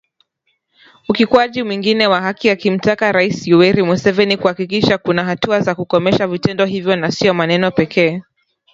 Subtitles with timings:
[1.09, 6.95] Ukiukwaji mwingine wa haki akimtaka Rais Yoweri Museveni kuhakikisha kuna hatua za kukomesha vitendo hivyo
[6.95, 8.21] na sio maneno pekee